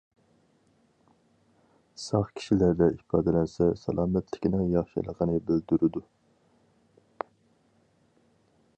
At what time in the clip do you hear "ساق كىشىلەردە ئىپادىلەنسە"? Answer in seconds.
2.05-3.69